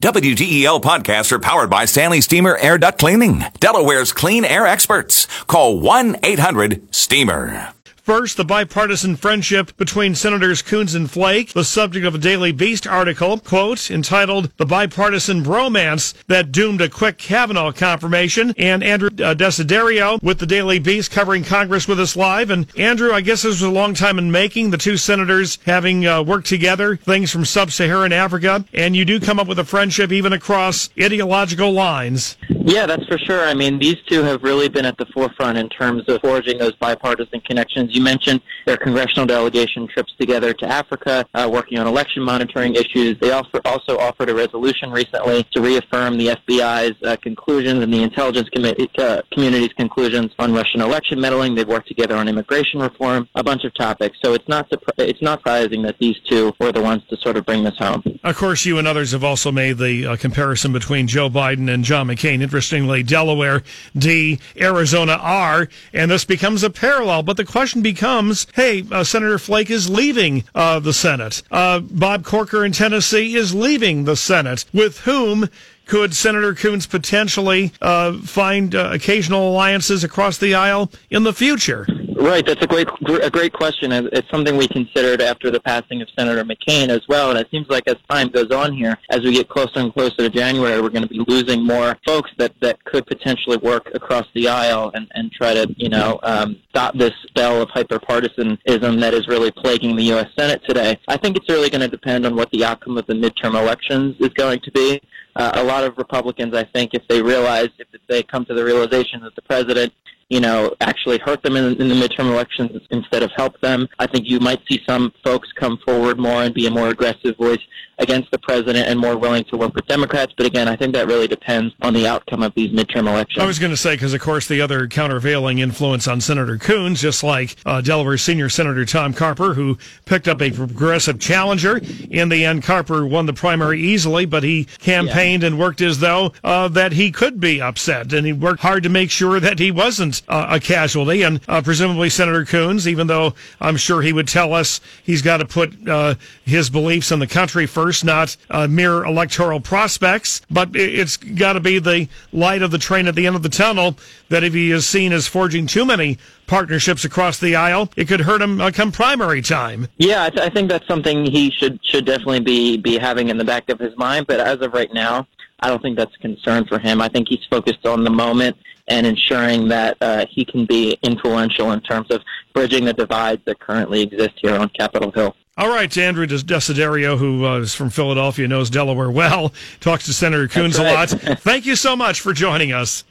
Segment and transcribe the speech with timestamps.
[0.00, 5.26] WDEL podcasts are powered by Stanley Steamer Air Duct Cleaning, Delaware's clean air experts.
[5.48, 7.74] Call 1 800 STEAMER.
[8.08, 12.86] First, the bipartisan friendship between Senators Coons and Flake, the subject of a Daily Beast
[12.86, 19.34] article, quote, entitled The Bipartisan Bromance That Doomed a Quick Kavanaugh Confirmation, and Andrew uh,
[19.34, 22.48] Desiderio with the Daily Beast covering Congress with us live.
[22.48, 26.06] And Andrew, I guess this was a long time in making, the two senators having
[26.06, 30.12] uh, worked together, things from sub-Saharan Africa, and you do come up with a friendship
[30.12, 32.38] even across ideological lines.
[32.68, 33.44] Yeah, that's for sure.
[33.44, 36.74] I mean, these two have really been at the forefront in terms of forging those
[36.76, 37.96] bipartisan connections.
[37.96, 43.16] You mentioned their congressional delegation trips together to Africa, uh, working on election monitoring issues.
[43.20, 48.02] They also also offered a resolution recently to reaffirm the FBI's uh, conclusions and the
[48.02, 48.50] intelligence
[48.98, 51.54] uh, community's conclusions on Russian election meddling.
[51.54, 54.18] They've worked together on immigration reform, a bunch of topics.
[54.22, 54.66] So it's not
[54.98, 58.02] it's not surprising that these two were the ones to sort of bring this home.
[58.24, 61.82] Of course, you and others have also made the uh, comparison between Joe Biden and
[61.82, 63.62] John McCain interestingly, Delaware
[63.96, 67.22] D, Arizona R, and this becomes a parallel.
[67.22, 71.44] But the question becomes, hey, uh, Senator Flake is leaving uh, the Senate.
[71.52, 74.64] Uh, Bob Corker in Tennessee is leaving the Senate.
[74.74, 75.48] With whom
[75.86, 81.86] could Senator Coons potentially uh, find uh, occasional alliances across the aisle in the future?
[82.20, 82.88] Right, that's a great
[83.22, 83.92] a great question.
[83.92, 87.30] It's something we considered after the passing of Senator McCain as well.
[87.30, 90.16] And it seems like as time goes on here, as we get closer and closer
[90.16, 94.26] to January, we're going to be losing more folks that that could potentially work across
[94.34, 99.14] the aisle and and try to you know um, stop this spell of hyperpartisanism that
[99.14, 100.28] is really plaguing the U.S.
[100.36, 100.98] Senate today.
[101.06, 104.16] I think it's really going to depend on what the outcome of the midterm elections
[104.18, 105.00] is going to be.
[105.36, 108.64] Uh, a lot of Republicans, I think, if they realize, if they come to the
[108.64, 109.92] realization that the president
[110.28, 113.88] you know, actually hurt them in, in the midterm elections instead of help them.
[113.98, 117.36] I think you might see some folks come forward more and be a more aggressive
[117.36, 117.60] voice
[117.98, 120.32] against the president and more willing to work with Democrats.
[120.36, 123.42] But again, I think that really depends on the outcome of these midterm elections.
[123.42, 127.00] I was going to say, because of course the other countervailing influence on Senator Coons,
[127.00, 131.80] just like uh, Delaware senior Senator Tom Carper, who picked up a progressive challenger.
[132.10, 135.48] In the end, Carper won the primary easily, but he campaigned yeah.
[135.48, 138.88] and worked as though uh, that he could be upset, and he worked hard to
[138.88, 141.22] make sure that he wasn't a casualty.
[141.22, 145.38] And uh, presumably Senator Coons, even though I'm sure he would tell us he's got
[145.38, 146.14] to put uh,
[146.44, 151.54] his beliefs in the country first first, not uh, mere electoral prospects, but it's got
[151.54, 153.96] to be the light of the train at the end of the tunnel
[154.28, 158.20] that if he is seen as forging too many partnerships across the aisle, it could
[158.20, 159.88] hurt him uh, come primary time.
[159.96, 163.38] Yeah, I, th- I think that's something he should should definitely be be having in
[163.38, 164.26] the back of his mind.
[164.26, 165.26] But as of right now,
[165.60, 167.00] I don't think that's a concern for him.
[167.00, 168.56] I think he's focused on the moment
[168.88, 172.22] and ensuring that uh, he can be influential in terms of
[172.54, 175.34] bridging the divides that currently exist here on Capitol Hill.
[175.58, 180.46] All right, Andrew Desiderio, who uh, is from Philadelphia, knows Delaware well, talks to Senator
[180.46, 180.86] Coons right.
[180.88, 181.08] a lot.
[181.40, 183.04] Thank you so much for joining us.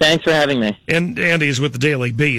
[0.00, 0.76] Thanks for having me.
[0.88, 2.30] And Andy is with the Daily Beast.